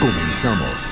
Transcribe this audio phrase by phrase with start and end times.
[0.00, 0.89] Comenzamos.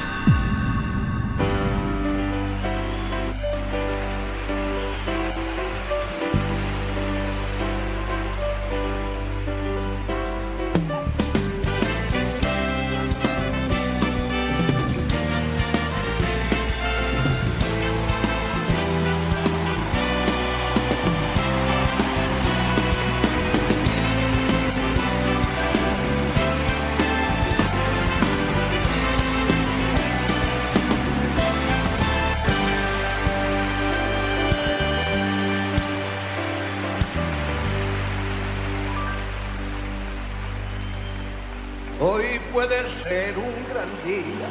[42.88, 44.48] Ser un gran día.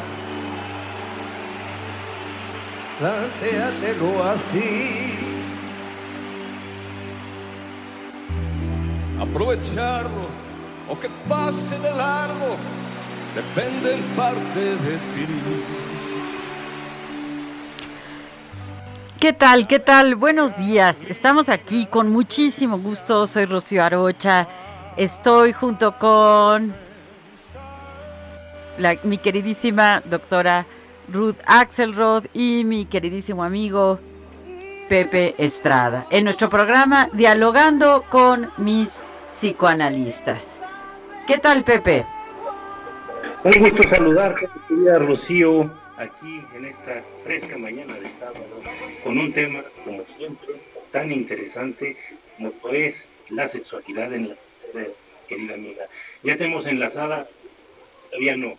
[2.99, 5.19] Plantéatelo así.
[9.19, 10.27] Aprovecharlo
[10.89, 12.55] o que pase de largo
[13.35, 15.27] depende en parte de ti.
[19.19, 19.67] ¿Qué tal?
[19.67, 20.15] ¿Qué tal?
[20.15, 20.99] Buenos días.
[21.07, 23.25] Estamos aquí con muchísimo gusto.
[23.25, 24.47] Soy Rocío Arocha.
[24.95, 26.86] Estoy junto con
[28.77, 30.65] la- mi queridísima doctora
[31.11, 33.99] Ruth Axelrod y mi queridísimo amigo
[34.89, 36.05] Pepe Estrada.
[36.09, 38.89] En nuestro programa Dialogando con mis
[39.39, 40.59] psicoanalistas.
[41.27, 42.05] ¿Qué tal, Pepe?
[43.43, 48.45] Un gusto saludarte, querida Rocío, aquí en esta fresca mañana de sábado,
[49.03, 50.55] con un tema, como siempre,
[50.91, 51.97] tan interesante
[52.37, 54.35] como es la sexualidad en la
[55.27, 55.83] querida amiga.
[56.23, 57.27] Ya tenemos enlazada,
[58.09, 58.55] todavía no.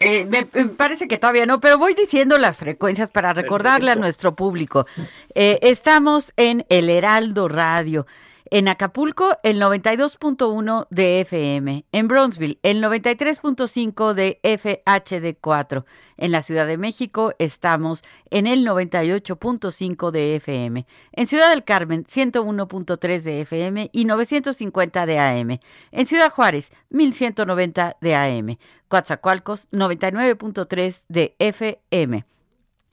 [0.00, 3.96] Eh, me, me parece que todavía no, pero voy diciendo las frecuencias para recordarle a
[3.96, 4.86] nuestro público.
[5.34, 8.06] Eh, estamos en El Heraldo Radio.
[8.54, 11.86] En Acapulco, el 92.1 de FM.
[11.90, 15.86] En Bronzeville, el 93.5 de FHD4.
[16.18, 20.86] En la Ciudad de México, estamos en el 98.5 de FM.
[21.12, 25.58] En Ciudad del Carmen, 101.3 de FM y 950 de AM.
[25.90, 28.58] En Ciudad Juárez, 1190 de AM.
[28.88, 32.26] Coatzacoalcos, 99.3 de FM.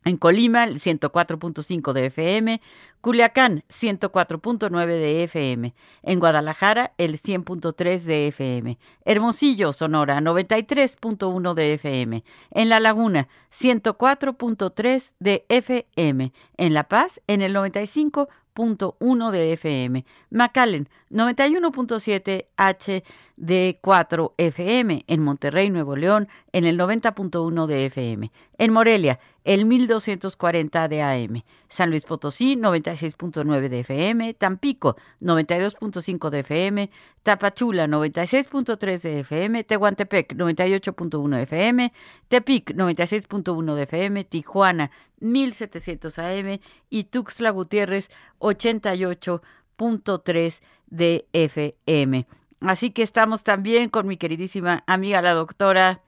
[0.06, 2.62] En Colima, el 104.5 de FM.
[3.02, 5.74] Culiacán, 104.9 de FM.
[6.04, 8.78] En Guadalajara, el 100.3 de FM.
[9.04, 12.24] Hermosillo, Sonora, 93.1 de FM.
[12.52, 16.34] En La Laguna, 104.3 de FM.
[16.58, 20.06] En La Paz, en el 95.1 de FM.
[20.30, 25.06] McAllen, 91.7 HD4 FM.
[25.08, 28.32] En Monterrey, Nuevo León, en el 90.1 de FM.
[28.58, 31.44] En Morelia, el 1240 de AM.
[31.70, 34.36] San Luis Potosí, 96.9 de FM.
[34.36, 36.92] Tampico, 92.5 de FM.
[37.24, 39.64] Tapachula, 96.3 de FM.
[39.64, 41.94] Tehuantepec, 98.1 de FM.
[42.28, 44.24] Tepic, 96.1 de FM.
[44.26, 46.60] Tijuana, 1700 AM.
[46.90, 52.26] Y Tuxtla Gutiérrez, 88.3 de FM.
[52.62, 56.02] Así que estamos también con mi queridísima amiga la doctora.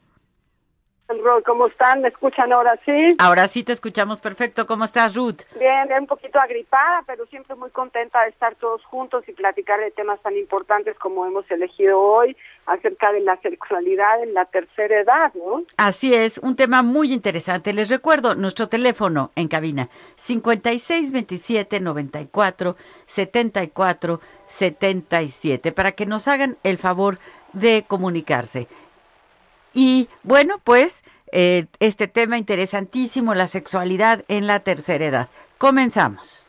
[1.46, 2.02] ¿Cómo están?
[2.02, 3.10] ¿Me escuchan ahora sí?
[3.18, 4.66] Ahora sí te escuchamos perfecto.
[4.66, 5.42] ¿Cómo estás, Ruth?
[5.60, 9.92] Bien, un poquito agripada, pero siempre muy contenta de estar todos juntos y platicar de
[9.92, 15.34] temas tan importantes como hemos elegido hoy acerca de la sexualidad en la tercera edad,
[15.34, 15.64] ¿no?
[15.78, 17.74] Así es, un tema muy interesante.
[17.74, 22.76] Les recuerdo nuestro teléfono en cabina 5627 94
[23.06, 27.20] 74 77 para que nos hagan el favor
[27.54, 28.68] de comunicarse.
[29.74, 35.30] Y bueno, pues eh, este tema interesantísimo, la sexualidad en la tercera edad.
[35.58, 36.42] Comenzamos.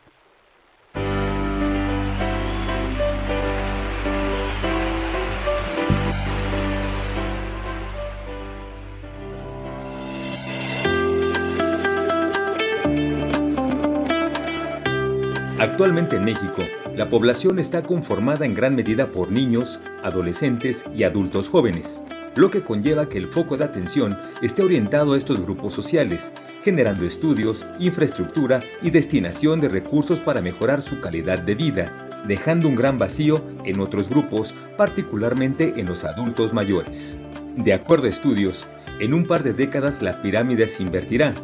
[15.59, 16.63] Actualmente en México,
[16.97, 22.03] la población está conformada en gran medida por niños, adolescentes y adultos jóvenes
[22.37, 26.33] lo que conlleva que el foco de atención esté orientado a estos grupos sociales,
[26.63, 32.77] generando estudios, infraestructura y destinación de recursos para mejorar su calidad de vida, dejando un
[32.77, 37.19] gran vacío en otros grupos, particularmente en los adultos mayores.
[37.57, 38.67] De acuerdo a estudios,
[39.01, 41.35] en un par de décadas la pirámide se invertirá,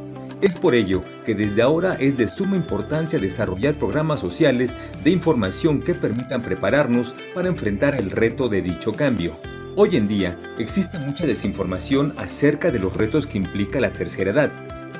[0.40, 5.80] es por ello que desde ahora es de suma importancia desarrollar programas sociales de información
[5.80, 9.36] que permitan prepararnos para enfrentar el reto de dicho cambio.
[9.80, 14.50] Hoy en día existe mucha desinformación acerca de los retos que implica la tercera edad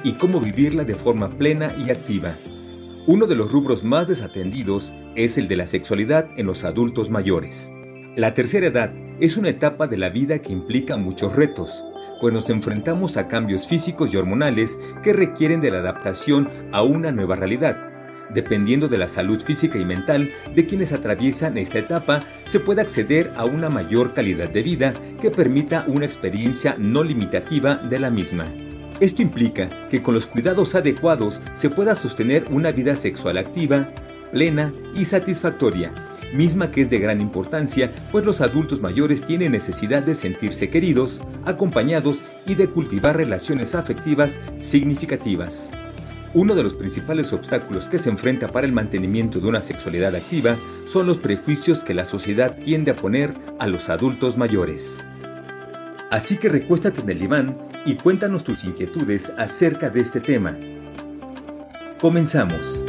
[0.04, 2.32] y cómo vivirla de forma plena y activa.
[3.08, 7.72] Uno de los rubros más desatendidos es el de la sexualidad en los adultos mayores.
[8.14, 11.84] La tercera edad es una etapa de la vida que implica muchos retos,
[12.20, 17.10] pues nos enfrentamos a cambios físicos y hormonales que requieren de la adaptación a una
[17.10, 17.97] nueva realidad.
[18.34, 23.32] Dependiendo de la salud física y mental de quienes atraviesan esta etapa, se puede acceder
[23.36, 28.44] a una mayor calidad de vida que permita una experiencia no limitativa de la misma.
[29.00, 33.88] Esto implica que con los cuidados adecuados se pueda sostener una vida sexual activa,
[34.32, 35.92] plena y satisfactoria,
[36.34, 41.20] misma que es de gran importancia, pues los adultos mayores tienen necesidad de sentirse queridos,
[41.44, 45.70] acompañados y de cultivar relaciones afectivas significativas.
[46.34, 50.56] Uno de los principales obstáculos que se enfrenta para el mantenimiento de una sexualidad activa
[50.86, 55.04] son los prejuicios que la sociedad tiende a poner a los adultos mayores.
[56.10, 60.56] Así que recuéstate en el diván y cuéntanos tus inquietudes acerca de este tema.
[62.00, 62.84] Comenzamos.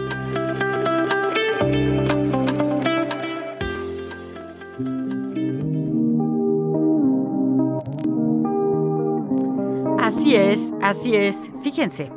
[9.97, 11.37] Así es, así es.
[11.61, 12.11] Fíjense,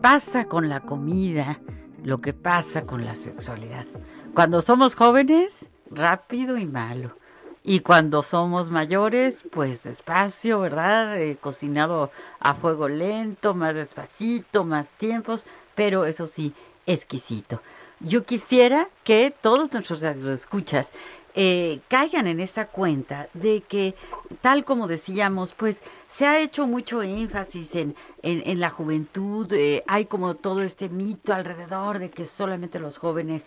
[0.00, 1.60] pasa con la comida
[2.04, 3.86] lo que pasa con la sexualidad.
[4.34, 7.16] Cuando somos jóvenes, rápido y malo.
[7.64, 11.20] Y cuando somos mayores, pues despacio, ¿verdad?
[11.20, 16.54] Eh, cocinado a fuego lento, más despacito, más tiempos, pero eso sí,
[16.86, 17.60] exquisito.
[18.00, 20.92] Yo quisiera que todos nuestros escuchas
[21.34, 23.94] eh, caigan en esta cuenta de que,
[24.40, 25.78] tal como decíamos, pues
[26.08, 31.32] se ha hecho mucho énfasis en, en, la juventud, eh, hay como todo este mito
[31.32, 33.44] alrededor de que solamente los jóvenes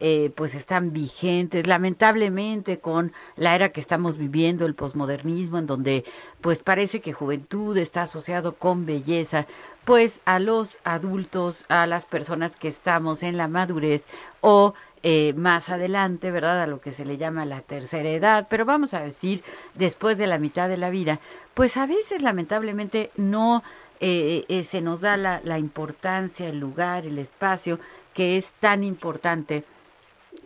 [0.00, 6.04] eh, pues están vigentes, lamentablemente con la era que estamos viviendo, el posmodernismo, en donde
[6.40, 9.46] pues parece que juventud está asociado con belleza,
[9.84, 14.04] pues a los adultos, a las personas que estamos en la madurez
[14.40, 16.62] o eh, más adelante, ¿verdad?
[16.62, 19.44] A lo que se le llama la tercera edad, pero vamos a decir
[19.74, 21.20] después de la mitad de la vida,
[21.52, 23.62] pues a veces lamentablemente no
[24.00, 27.78] eh, eh, se nos da la, la importancia, el lugar, el espacio
[28.14, 29.64] que es tan importante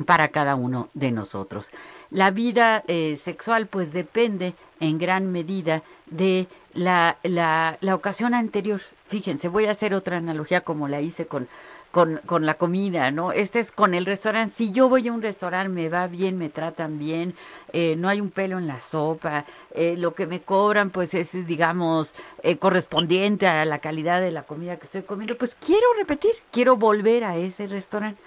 [0.06, 1.70] para cada uno de nosotros.
[2.10, 2.82] La vida
[3.16, 8.80] sexual pues depende en gran medida de la, la, la ocasión anterior.
[9.06, 11.48] Fíjense, voy a hacer otra analogía como la hice con
[11.90, 13.32] con, con la comida, ¿no?
[13.32, 14.54] Este es con el restaurante.
[14.54, 17.34] Si yo voy a un restaurante, me va bien, me tratan bien,
[17.72, 21.32] eh, no hay un pelo en la sopa, eh, lo que me cobran, pues es,
[21.46, 26.32] digamos, eh, correspondiente a la calidad de la comida que estoy comiendo, pues quiero repetir,
[26.52, 28.20] quiero volver a ese restaurante.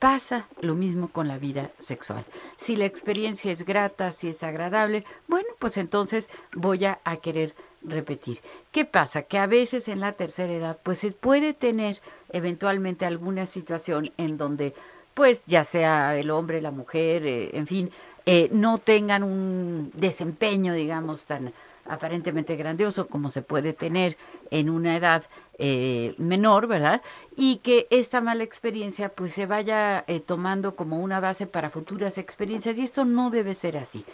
[0.00, 2.24] Pasa lo mismo con la vida sexual.
[2.56, 8.40] Si la experiencia es grata, si es agradable, bueno, pues entonces voy a, querer repetir.
[8.72, 9.24] ¿Qué pasa?
[9.24, 14.38] Que a veces en la tercera edad pues se puede tener eventualmente alguna situación en
[14.38, 14.72] donde
[15.12, 17.90] pues ya sea el hombre, la mujer, eh, en fin,
[18.26, 21.52] eh, no tengan un desempeño, digamos, tan
[21.86, 24.16] aparentemente grandioso como se puede tener
[24.50, 25.24] en una edad
[25.58, 27.02] eh, menor, ¿verdad?
[27.36, 32.78] Y que esta mala experiencia pues se vaya tomando como una base para futuras experiencias
[32.78, 34.04] y esto no debe ser así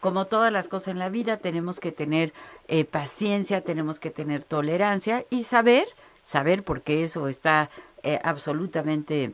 [0.00, 2.32] como todas las cosas en la vida, tenemos que tener
[2.68, 5.88] eh, paciencia, tenemos que tener tolerancia y saber,
[6.24, 7.70] saber porque eso está
[8.02, 9.32] eh, absolutamente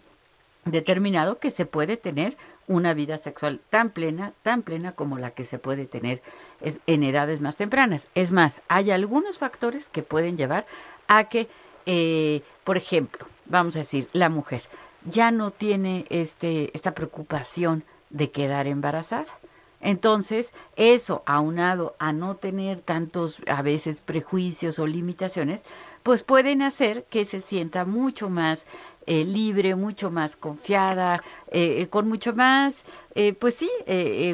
[0.65, 2.37] determinado que se puede tener
[2.67, 6.23] una vida sexual tan plena, tan plena como la que se puede tener
[6.61, 8.09] en edades más tempranas.
[8.15, 10.67] Es más, hay algunos factores que pueden llevar
[11.09, 11.49] a que,
[11.87, 14.63] eh, por ejemplo, vamos a decir, la mujer
[15.05, 19.27] ya no tiene este, esta preocupación de quedar embarazada
[19.83, 25.63] entonces, eso aunado a no tener tantos a veces prejuicios o limitaciones,
[26.05, 28.65] pues pueden hacer que se sienta mucho más
[29.07, 33.71] eh, libre, mucho más confiada, eh, con mucho más, eh, pues sí,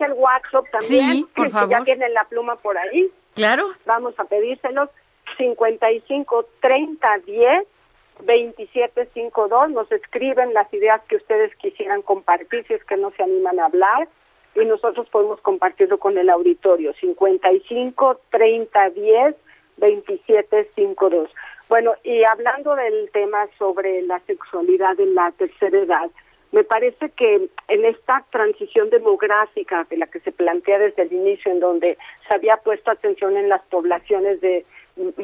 [0.00, 1.12] el WhatsApp también.
[1.12, 1.70] Sí, por favor.
[1.70, 3.10] Ya tienen la pluma por ahí.
[3.34, 3.70] Claro.
[3.86, 4.90] Vamos a pedírselos.
[5.38, 7.66] 55 30 10
[8.20, 9.70] 2752.
[9.70, 13.66] Nos escriben las ideas que ustedes quisieran compartir si es que no se animan a
[13.66, 14.08] hablar
[14.54, 16.92] y nosotros podemos compartirlo con el auditorio.
[16.94, 19.36] 55 30 10
[19.76, 21.30] 2752.
[21.68, 26.10] Bueno, y hablando del tema sobre la sexualidad en la tercera edad,
[26.52, 31.50] me parece que en esta transición demográfica de la que se plantea desde el inicio,
[31.50, 34.64] en donde se había puesto atención en las poblaciones de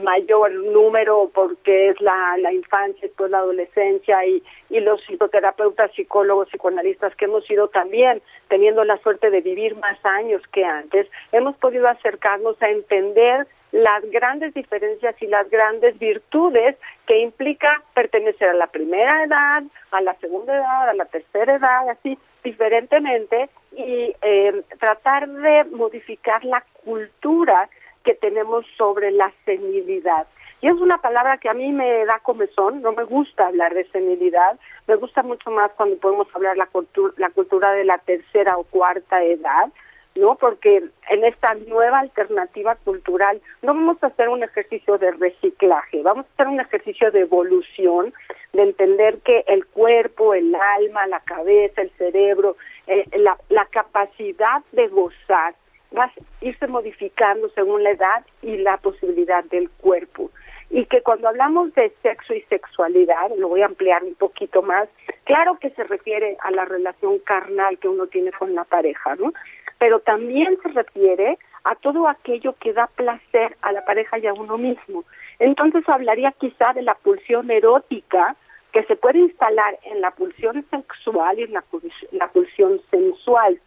[0.02, 6.48] mayor número porque es la, la infancia, después la adolescencia y, y los psicoterapeutas, psicólogos,
[6.48, 11.56] psicoanalistas que hemos ido también teniendo la suerte de vivir más años que antes, hemos
[11.56, 18.54] podido acercarnos a entender las grandes diferencias y las grandes virtudes que implica pertenecer a
[18.54, 19.62] la primera edad,
[19.92, 26.44] a la segunda edad, a la tercera edad, así diferentemente, y eh, tratar de modificar
[26.44, 27.68] la cultura
[28.04, 30.26] que tenemos sobre la senilidad.
[30.62, 33.88] Y es una palabra que a mí me da comezón, no me gusta hablar de
[33.90, 38.58] senilidad, me gusta mucho más cuando podemos hablar la cultura, la cultura de la tercera
[38.58, 39.70] o cuarta edad,
[40.16, 40.34] ¿no?
[40.34, 46.26] Porque en esta nueva alternativa cultural no vamos a hacer un ejercicio de reciclaje, vamos
[46.26, 48.12] a hacer un ejercicio de evolución,
[48.52, 54.62] de entender que el cuerpo, el alma, la cabeza, el cerebro, eh, la, la capacidad
[54.72, 55.54] de gozar
[55.96, 60.30] va irse modificando según la edad y la posibilidad del cuerpo.
[60.70, 64.88] Y que cuando hablamos de sexo y sexualidad, lo voy a ampliar un poquito más,
[65.24, 69.32] claro que se refiere a la relación carnal que uno tiene con la pareja, ¿no?
[69.78, 74.32] Pero también se refiere a todo aquello que da placer a la pareja y a
[74.32, 75.04] uno mismo.
[75.38, 78.36] Entonces hablaría quizá de la pulsión erótica
[78.72, 83.60] que se puede instalar en la pulsión sexual y en la, pulsión sensual.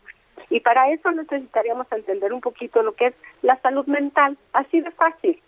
[0.50, 4.92] Y para eso necesitaríamos entender un poquito lo que es la salud mental, así de
[4.92, 5.42] fácil.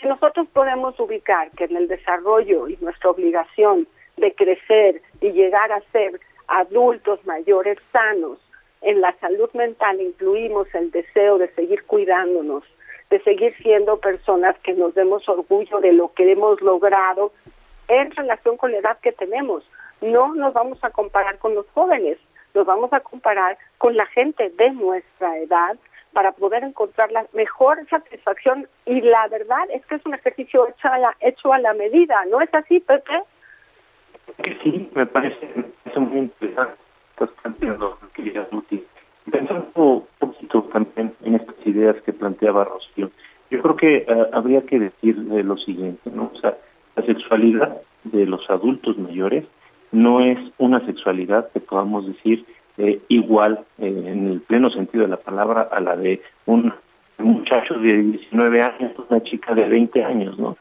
[0.00, 5.72] Si nosotros podemos ubicar que en el desarrollo y nuestra obligación de crecer y llegar
[5.72, 8.38] a ser adultos mayores sanos,
[8.80, 12.62] en la salud mental incluimos el deseo de seguir cuidándonos,
[13.10, 17.32] de seguir siendo personas que nos demos orgullo de lo que hemos logrado
[17.88, 19.68] en relación con la edad que tenemos.
[20.00, 22.18] No nos vamos a comparar con los jóvenes,
[22.58, 25.76] nos vamos a comparar con la gente de nuestra edad
[26.12, 30.88] para poder encontrar la mejor satisfacción y la verdad es que es un ejercicio hecho
[30.88, 33.22] a la, hecho a la medida, ¿no es así, Pepe?
[34.62, 35.48] Sí, me parece,
[35.96, 36.74] muy interesante,
[37.10, 38.84] estás planteando, querida Luti.
[39.30, 43.10] Pensando un poquito también en estas ideas que planteaba Rocío,
[43.50, 46.32] yo creo que uh, habría que decir lo siguiente, ¿no?
[46.34, 46.56] O sea,
[46.96, 49.44] la sexualidad de los adultos mayores
[49.92, 52.44] no es una sexualidad que podamos decir
[52.76, 56.72] eh, igual eh, en el pleno sentido de la palabra a la de un
[57.18, 60.56] muchacho de 19 años, una chica de 20 años, ¿no?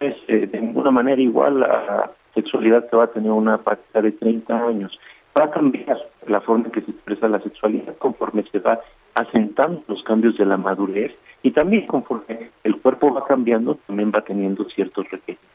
[0.00, 4.02] Es eh, de ninguna manera igual a la sexualidad que va a tener una pareja
[4.02, 4.98] de 30 años.
[5.38, 8.80] Va a cambiar la forma en que se expresa la sexualidad conforme se va
[9.14, 14.22] asentando los cambios de la madurez y también conforme el cuerpo va cambiando, también va
[14.22, 15.49] teniendo ciertos requisitos.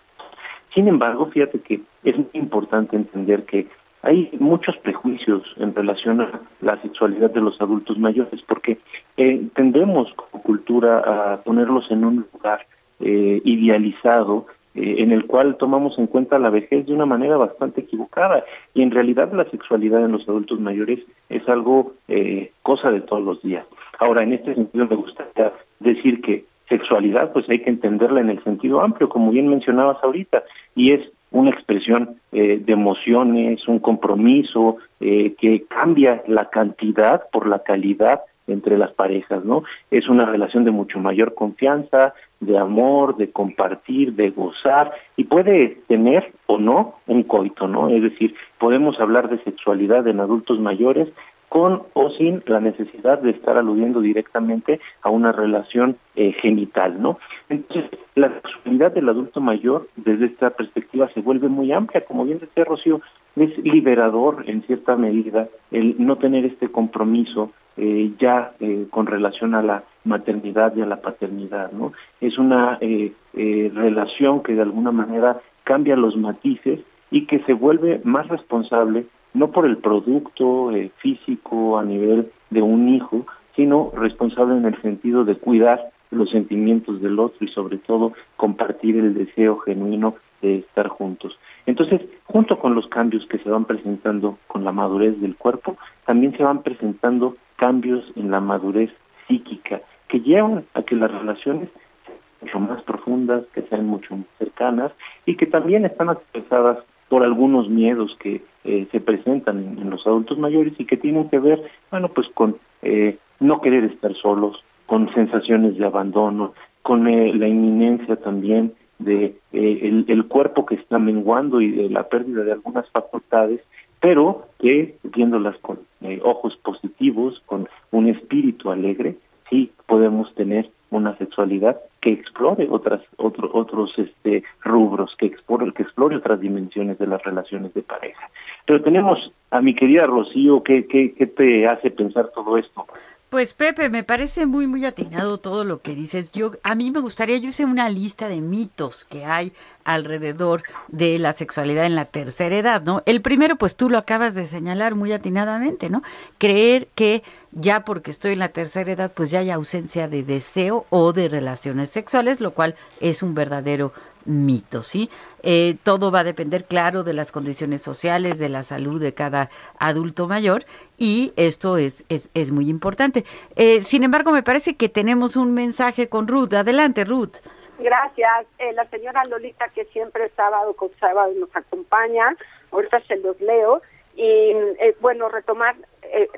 [0.75, 3.67] Sin embargo, fíjate que es muy importante entender que
[4.03, 8.77] hay muchos prejuicios en relación a la sexualidad de los adultos mayores, porque
[9.17, 10.99] eh, tendemos como cultura
[11.33, 12.67] a ponerlos en un lugar
[12.99, 17.81] eh, idealizado eh, en el cual tomamos en cuenta la vejez de una manera bastante
[17.81, 22.99] equivocada y en realidad la sexualidad en los adultos mayores es algo eh, cosa de
[22.99, 23.65] todos los días.
[23.99, 28.43] Ahora, en este sentido me gustaría decir que sexualidad pues hay que entenderla en el
[28.43, 30.43] sentido amplio, como bien mencionabas ahorita,
[30.75, 37.47] y es una expresión eh, de emociones, un compromiso eh, que cambia la cantidad por
[37.47, 39.63] la calidad entre las parejas, ¿no?
[39.91, 45.79] Es una relación de mucho mayor confianza, de amor, de compartir, de gozar y puede
[45.87, 47.89] tener o no un coito, ¿no?
[47.89, 51.09] Es decir, podemos hablar de sexualidad en adultos mayores
[51.55, 57.17] con o sin la necesidad de estar aludiendo directamente a una relación eh, genital, ¿no?
[57.47, 62.39] Entonces, la sexualidad del adulto mayor desde esta perspectiva se vuelve muy amplia, como bien
[62.39, 62.99] decía Rocío,
[63.37, 69.55] es liberador en cierta medida el no tener este compromiso eh, ya eh, con relación
[69.55, 71.93] a la maternidad y a la paternidad, ¿no?
[72.19, 76.81] Es una eh, relación que de alguna manera cambia los matices
[77.11, 82.89] y que se vuelve más responsable no por el producto físico a nivel de un
[82.89, 88.13] hijo, sino responsable en el sentido de cuidar los sentimientos del otro y sobre todo
[88.37, 91.37] compartir el deseo genuino de estar juntos.
[91.65, 96.35] Entonces, junto con los cambios que se van presentando con la madurez del cuerpo, también
[96.37, 98.91] se van presentando cambios en la madurez
[99.27, 101.69] psíquica que llevan a que las relaciones
[102.05, 104.91] sean mucho más profundas, que sean mucho más cercanas
[105.25, 110.37] y que también están expresadas por algunos miedos que eh, se presentan en, los adultos
[110.37, 115.13] mayores y que tienen que ver, bueno, pues con eh, no querer estar solos, con
[115.13, 121.59] sensaciones de abandono, con eh, la inminencia también de el, el, cuerpo que está menguando
[121.59, 123.59] y de la pérdida de algunas facultades
[124.05, 129.15] pero que viéndolas con eh, ojos positivos, con un espíritu alegre,
[129.49, 135.81] sí podemos tener una sexualidad que explore otras otro, otros este rubros, que explore que
[135.81, 138.29] explore otras dimensiones de las relaciones de pareja.
[138.67, 139.17] Pero tenemos
[139.49, 142.85] a mi querida Rocío, ¿qué, qué, qué te hace pensar todo esto?
[143.29, 146.31] Pues Pepe, me parece muy muy atinado todo lo que dices.
[146.31, 149.51] Yo a mí me gustaría yo hice una lista de mitos que hay
[149.83, 153.01] alrededor de la sexualidad en la tercera edad, ¿no?
[153.05, 156.03] El primero pues tú lo acabas de señalar muy atinadamente, ¿no?
[156.37, 160.85] Creer que ya porque estoy en la tercera edad pues ya hay ausencia de deseo
[160.89, 163.91] o de relaciones sexuales, lo cual es un verdadero
[164.25, 165.09] mito, ¿sí?
[165.43, 169.49] Eh, todo va a depender, claro, de las condiciones sociales, de la salud de cada
[169.79, 170.65] adulto mayor
[170.97, 173.25] y esto es, es, es muy importante.
[173.55, 176.53] Eh, sin embargo, me parece que tenemos un mensaje con Ruth.
[176.53, 177.35] Adelante, Ruth.
[177.77, 178.47] Gracias.
[178.57, 182.35] Eh, la señora Lolita, que siempre sábado con sábado nos acompaña,
[182.71, 183.81] ahorita se los leo.
[184.15, 184.53] Y
[185.01, 185.75] bueno, retomar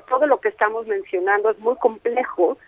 [0.08, 2.58] todo lo que estamos mencionando es muy complejo,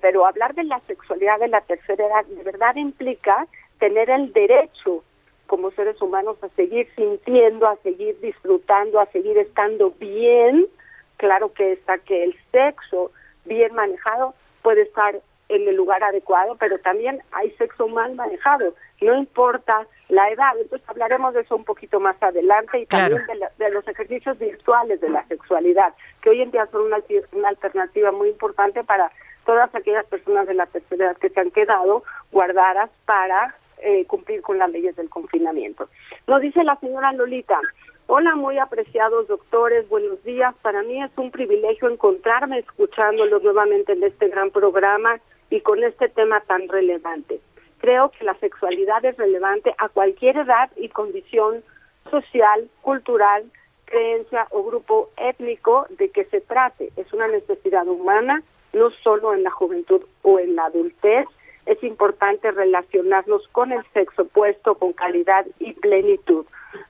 [0.00, 3.46] pero hablar de la sexualidad de la tercera edad de verdad implica
[3.82, 5.02] tener el derecho
[5.48, 10.68] como seres humanos a seguir sintiendo, a seguir disfrutando, a seguir estando bien.
[11.16, 13.10] Claro que está que el sexo
[13.44, 15.16] bien manejado puede estar
[15.48, 20.52] en el lugar adecuado, pero también hay sexo mal manejado, no importa la edad.
[20.60, 23.20] Entonces hablaremos de eso un poquito más adelante y también
[23.58, 26.98] de, los ejercicios virtuales de la sexualidad, que hoy en día son una,
[27.32, 29.10] una alternativa muy importante para
[29.44, 34.42] todas aquellas personas de la tercera edad que se han quedado guardadas para eh, cumplir
[34.42, 35.88] con las leyes del confinamiento.
[36.26, 37.60] Nos dice la señora Lolita,
[38.06, 40.54] hola muy apreciados doctores, buenos días.
[40.62, 46.08] Para mí es un privilegio encontrarme escuchándolos nuevamente en este gran programa y con este
[46.08, 47.40] tema tan relevante.
[47.78, 51.64] Creo que la sexualidad es relevante a cualquier edad y condición
[52.10, 53.44] social, cultural,
[53.84, 56.92] creencia o grupo étnico de que se trate.
[56.96, 58.42] Es una necesidad humana,
[58.72, 61.26] no solo en la juventud o en la adultez,
[61.66, 66.46] es importante relacionarnos con el sexo opuesto con calidad y plenitud.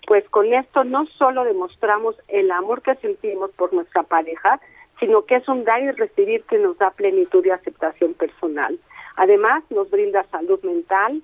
[0.07, 4.61] Pues con esto no solo demostramos el amor que sentimos por nuestra pareja,
[5.01, 8.79] sino que es un dar y recibir que nos da plenitud y aceptación personal.
[9.17, 11.23] Además, nos brinda salud mental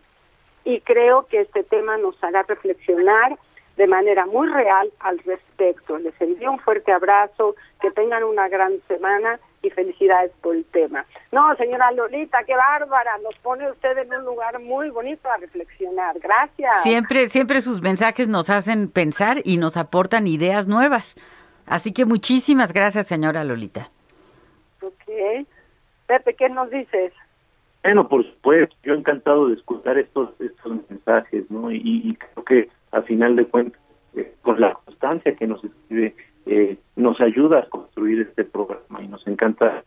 [0.65, 3.39] y creo que este tema nos hará reflexionar
[3.77, 5.99] de manera muy real al respecto.
[5.99, 11.05] Les envío un fuerte abrazo, que tengan una gran semana y felicidades por el tema.
[11.33, 16.19] No, señora Lolita, qué bárbara, nos pone usted en un lugar muy bonito a reflexionar.
[16.19, 16.83] Gracias.
[16.83, 21.15] Siempre, siempre sus mensajes nos hacen pensar y nos aportan ideas nuevas.
[21.67, 23.91] Así que muchísimas gracias, señora Lolita.
[24.81, 25.47] Ok.
[26.07, 27.13] Pepe, ¿qué nos dices?
[27.83, 31.71] Bueno, por supuesto, yo encantado de escuchar estos estos mensajes, ¿no?
[31.71, 33.81] Y, creo que a final de cuentas,
[34.15, 36.15] eh, con la constancia que nos escribe,
[36.49, 39.85] eh, nos ayuda a construir este programa y nos encanta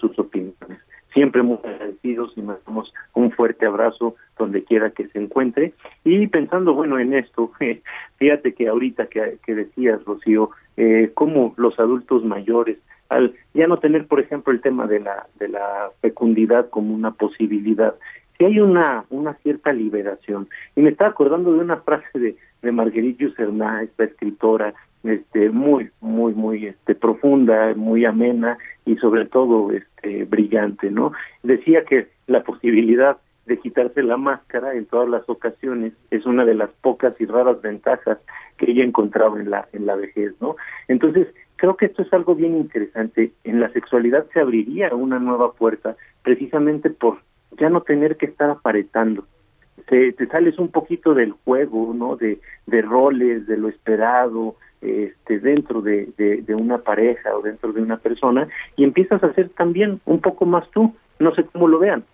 [0.00, 0.80] sus opiniones.
[1.12, 5.74] Siempre muy agradecidos y mandamos un fuerte abrazo donde quiera que se encuentre.
[6.04, 7.52] Y pensando, bueno, en esto,
[8.16, 12.78] fíjate que ahorita que, decías, Rocío, eh, cómo los adultos mayores
[13.10, 17.10] al ya no tener, por ejemplo, el tema de la, de la fecundidad como una
[17.10, 17.94] posibilidad,
[18.38, 20.48] si hay una, una cierta liberación.
[20.74, 24.72] Y me estaba acordando de una frase de, de Marguerite Yourcenar, esta escritora,
[25.04, 31.12] este, muy, muy, muy este, profunda, muy amena y sobre todo este, brillante, ¿no?
[31.42, 36.54] Decía que la posibilidad de quitarse la máscara en todas las ocasiones es una de
[36.54, 38.18] las pocas y raras ventajas
[38.56, 40.56] que ella encontraba en la en la vejez, ¿no?
[40.86, 43.32] Entonces, creo que esto es algo bien interesante.
[43.42, 47.18] En la sexualidad se abriría una nueva puerta precisamente por
[47.58, 49.26] ya no tener que estar aparetando,
[49.86, 52.16] te, te, sales un poquito del juego, ¿no?
[52.16, 57.98] De, de roles, de lo esperado, este, dentro de, una pareja o dentro de una
[57.98, 60.94] persona y empiezas a ser también un poco más tú.
[61.20, 62.04] No sé cómo lo vean.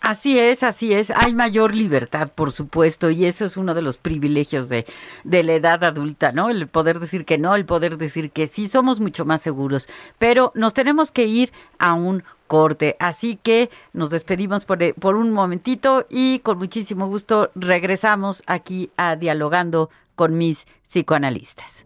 [0.00, 1.10] Así es, así es.
[1.10, 4.84] Hay mayor libertad, por supuesto, y eso es uno de los privilegios de,
[5.24, 6.50] la edad adulta, ¿no?
[6.50, 9.88] El poder decir que no, el poder decir que sí, somos mucho más seguros.
[10.18, 15.30] Pero nos tenemos que ir a un corte, así que nos despedimos por, por un
[15.30, 21.84] momentito y con muchísimo gusto regresamos aquí a Dialogando con mis psicoanalistas.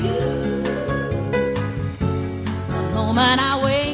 [0.00, 0.18] you.
[2.68, 3.87] The moment I wake.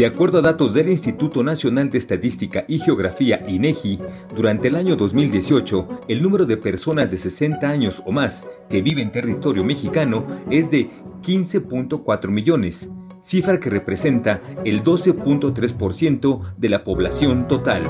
[0.00, 3.98] De acuerdo a datos del Instituto Nacional de Estadística y Geografía INEGI,
[4.34, 9.08] durante el año 2018, el número de personas de 60 años o más que viven
[9.08, 10.88] en territorio mexicano es de
[11.20, 12.88] 15.4 millones,
[13.20, 17.82] cifra que representa el 12.3% de la población total.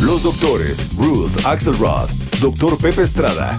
[0.00, 2.10] Los doctores Ruth Axelrod
[2.40, 3.58] doctor Pepe Estrada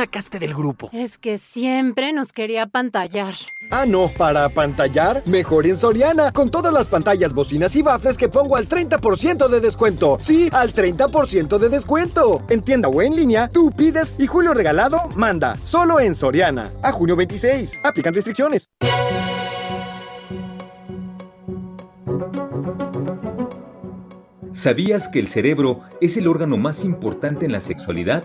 [0.00, 0.88] Sacaste del grupo?
[0.94, 3.34] Es que siempre nos quería pantallar.
[3.70, 8.30] Ah, no, para pantallar, mejor en Soriana, con todas las pantallas, bocinas y bafles que
[8.30, 10.18] pongo al 30% de descuento.
[10.22, 12.42] Sí, al 30% de descuento.
[12.48, 15.54] En tienda o en línea, tú pides y Julio Regalado manda.
[15.56, 16.70] Solo en Soriana.
[16.82, 17.80] A junio 26.
[17.84, 18.64] Aplican restricciones.
[24.52, 28.24] ¿Sabías que el cerebro es el órgano más importante en la sexualidad?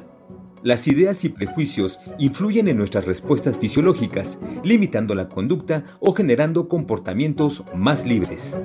[0.66, 7.62] Las ideas y prejuicios influyen en nuestras respuestas fisiológicas, limitando la conducta o generando comportamientos
[7.76, 8.58] más libres.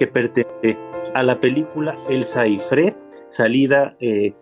[0.00, 0.78] Que pertenece
[1.14, 2.94] a la película Elsa y Fred,
[3.28, 4.32] salida eh,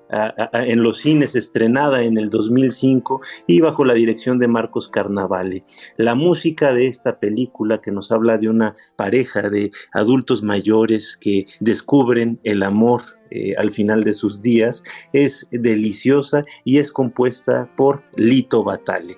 [0.52, 5.64] en los cines, estrenada en el 2005 y bajo la dirección de Marcos Carnavale.
[5.96, 11.46] La música de esta película que nos habla de una pareja de adultos mayores que
[11.58, 18.04] descubren el amor eh, al final de sus días es deliciosa y es compuesta por
[18.16, 19.16] Lito Batale.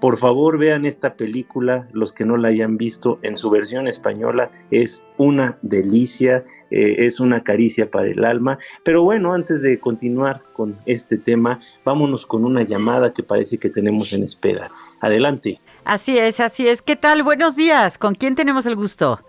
[0.00, 4.50] Por favor vean esta película, los que no la hayan visto en su versión española,
[4.70, 8.58] es una delicia, eh, es una caricia para el alma.
[8.82, 13.68] Pero bueno, antes de continuar con este tema, vámonos con una llamada que parece que
[13.68, 14.70] tenemos en espera.
[15.00, 15.60] Adelante.
[15.84, 16.80] Así es, así es.
[16.80, 17.22] ¿Qué tal?
[17.22, 17.98] Buenos días.
[17.98, 19.20] ¿Con quién tenemos el gusto?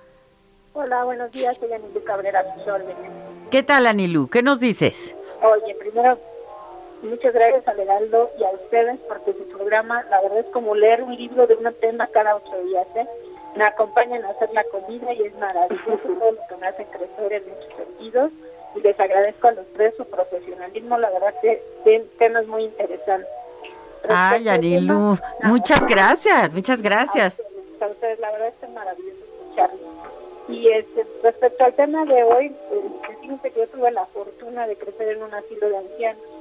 [0.73, 1.57] Hola, buenos días.
[1.59, 2.43] Soy Anilu Cabrera
[3.49, 4.29] ¿Qué tal, Anilu?
[4.29, 5.13] ¿Qué nos dices?
[5.41, 6.17] Oye, primero
[7.01, 11.01] Muchas gracias a Heraldo y a ustedes porque su programa, la verdad es como leer
[11.01, 12.85] un libro de un tema cada ocho días.
[12.95, 13.07] ¿eh?
[13.55, 17.33] Me acompañan a hacer la comida y es maravilloso todo lo que me hacen crecer
[17.33, 18.31] en muchos sentidos.
[18.75, 21.61] Y les agradezco a los tres su profesionalismo, la verdad que
[22.19, 23.29] temas muy interesantes.
[24.07, 27.41] Ay, Arilu, muchas gracias, muchas gracias.
[27.81, 29.81] A ustedes, la verdad es que es maravilloso escucharlos.
[30.47, 34.75] Y este, respecto al tema de hoy, eh, fíjense que yo tuve la fortuna de
[34.75, 36.40] crecer en un asilo de ancianos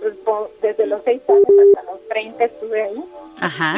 [0.00, 1.44] pues, desde los seis años
[1.76, 3.04] hasta los 30 estuve ahí.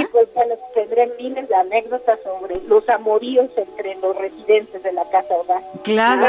[0.00, 5.04] Y pues bueno, tendré miles de anécdotas sobre los amoríos entre los residentes de la
[5.04, 5.62] casa hogar.
[5.82, 6.26] Claro.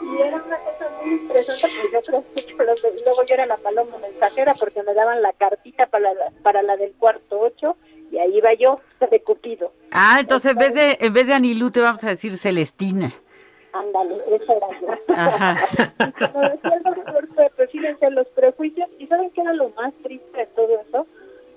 [0.00, 2.24] Y era una cosa muy interesante, porque yo creo
[2.76, 6.62] que luego yo era la paloma mensajera porque me daban la cartita para la, para
[6.62, 7.76] la del cuarto ocho
[8.12, 8.80] y ahí iba yo
[9.10, 9.72] de Cupido.
[9.90, 13.12] Ah, entonces en vez de en vez de Anilú te vamos a decir Celestina.
[13.78, 14.88] Ándale, eso era yo.
[16.32, 20.38] como decía el doctor pues fíjense los prejuicios, ¿y saben qué era lo más triste
[20.38, 21.06] de todo eso?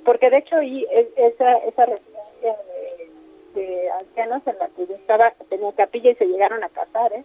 [0.04, 2.56] Porque de hecho ahí esa, esa residencia
[3.54, 7.24] de, ancianos en la que yo estaba, tenía capilla y se llegaron a casar, ¿eh?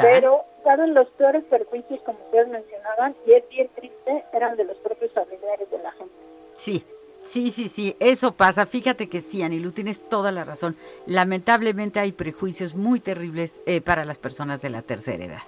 [0.00, 3.14] Pero, ¿saben los peores perjuicios, como ustedes mencionaban?
[3.26, 6.14] Y es bien triste, eran de los propios familiares de la gente.
[6.56, 6.84] Sí,
[7.28, 8.64] Sí, sí, sí, eso pasa.
[8.64, 10.76] Fíjate que sí, Anilu, tienes toda la razón.
[11.06, 15.42] Lamentablemente hay prejuicios muy terribles eh, para las personas de la tercera edad.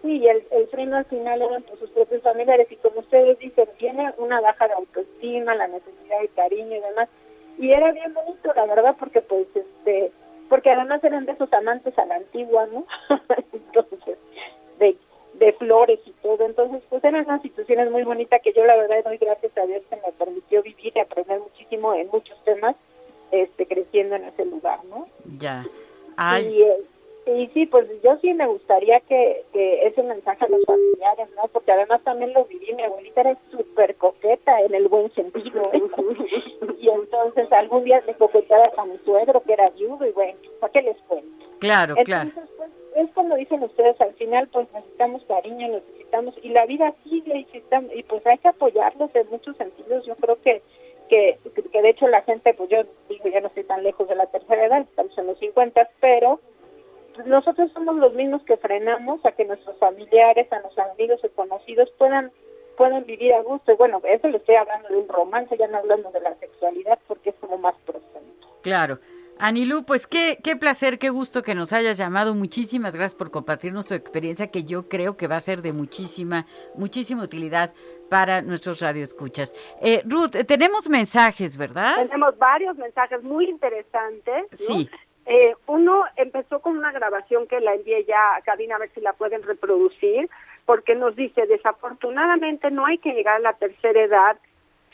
[0.00, 3.68] Sí, y el, freno al final eran por sus propios familiares y como ustedes dicen,
[3.78, 7.08] tiene una baja de autoestima, la necesidad de cariño y demás.
[7.58, 10.10] Y era bien bonito, la verdad, porque pues este,
[10.48, 12.86] porque además eran de esos amantes a la antigua, ¿no?
[13.52, 14.16] Entonces,
[14.78, 14.96] de
[15.38, 16.44] de flores y todo.
[16.44, 19.82] Entonces, pues eran una situaciones muy bonitas que yo la verdad doy gracias a Dios
[19.88, 22.76] que me permitió vivir y aprender muchísimo en muchos temas,
[23.30, 25.06] este, creciendo en ese lugar, ¿no?
[25.38, 25.64] Ya.
[26.40, 26.76] Y, eh,
[27.26, 31.48] y sí, pues yo sí me gustaría que, que ese mensaje a los familiares, ¿no?
[31.52, 35.70] Porque además también lo viví, mi abuelita era súper coqueta en el buen sentido.
[35.72, 35.82] ¿eh?
[36.80, 40.72] y entonces algún día le coqueteaba a mi suegro que era viudo y bueno, ¿para
[40.72, 41.46] qué les cuento?
[41.58, 42.30] Claro, claro.
[42.56, 42.67] Pues,
[42.98, 47.62] es como dicen ustedes, al final pues necesitamos cariño, necesitamos, y la vida sigue y,
[47.94, 50.04] y pues hay que apoyarlos en muchos sentidos.
[50.06, 50.62] Yo creo que,
[51.08, 51.38] que,
[51.80, 54.66] de hecho la gente, pues yo digo, ya no estoy tan lejos de la tercera
[54.66, 56.40] edad, estamos en los 50, pero
[57.24, 61.90] nosotros somos los mismos que frenamos a que nuestros familiares, a nuestros amigos y conocidos
[61.98, 62.32] puedan
[62.76, 63.72] puedan vivir a gusto.
[63.72, 66.98] Y bueno, eso le estoy hablando de un romance, ya no hablando de la sexualidad,
[67.08, 68.46] porque es como más profundo.
[68.62, 68.98] Claro.
[69.40, 72.34] Anilú, pues qué, qué placer, qué gusto que nos hayas llamado.
[72.34, 76.46] Muchísimas gracias por compartirnos tu experiencia que yo creo que va a ser de muchísima,
[76.74, 77.72] muchísima utilidad
[78.10, 79.54] para nuestros radioescuchas.
[79.80, 82.06] Eh, Ruth, tenemos mensajes, ¿verdad?
[82.06, 84.46] Tenemos varios mensajes muy interesantes.
[84.56, 84.90] Sí.
[85.26, 89.00] Eh, uno empezó con una grabación que la envié ya a cabina a ver si
[89.00, 90.28] la pueden reproducir,
[90.64, 94.38] porque nos dice, desafortunadamente no hay que llegar a la tercera edad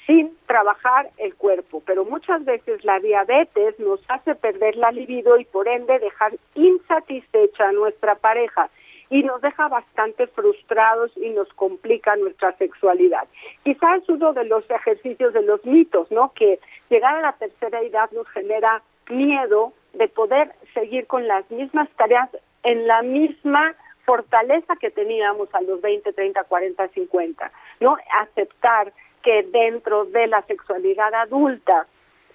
[0.07, 5.45] sin trabajar el cuerpo, pero muchas veces la diabetes nos hace perder la libido y
[5.45, 8.69] por ende dejar insatisfecha a nuestra pareja
[9.11, 13.27] y nos deja bastante frustrados y nos complica nuestra sexualidad.
[13.63, 16.33] Quizás es uno de los ejercicios de los mitos, ¿no?
[16.35, 16.59] Que
[16.91, 22.31] llegar a la tercera edad nos genera miedo de poder seguir con las mismas tareas
[22.63, 27.97] en la misma fortaleza que teníamos a los 20, 30, 40, 50, ¿no?
[28.21, 28.93] Aceptar
[29.25, 31.87] que dentro de la sexualidad adulta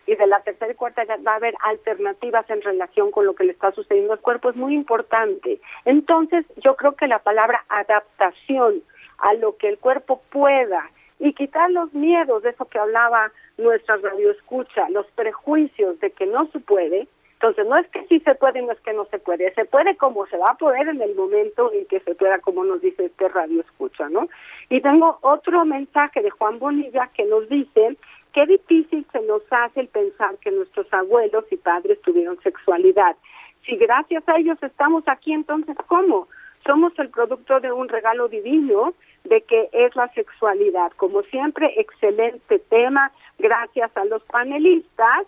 [0.07, 3.35] y de la tercera y cuarta edad va a haber alternativas en relación con lo
[3.35, 5.61] que le está sucediendo al cuerpo es muy importante.
[5.85, 8.81] Entonces, yo creo que la palabra adaptación
[9.19, 13.97] a lo que el cuerpo pueda y quitar los miedos de eso que hablaba nuestra
[13.97, 17.07] radioescucha, los prejuicios de que no se puede,
[17.41, 19.53] entonces, no es que sí se puede y no es que no se puede.
[19.53, 22.65] Se puede como se va a poder en el momento en que se pueda, como
[22.65, 24.27] nos dice este radio escucha, ¿no?
[24.67, 27.95] Y tengo otro mensaje de Juan Bonilla que nos dice
[28.33, 33.15] qué difícil se nos hace el pensar que nuestros abuelos y padres tuvieron sexualidad.
[33.65, 36.27] Si gracias a ellos estamos aquí, entonces ¿cómo?
[36.65, 40.91] Somos el producto de un regalo divino de que es la sexualidad.
[40.97, 45.25] Como siempre, excelente tema, gracias a los panelistas.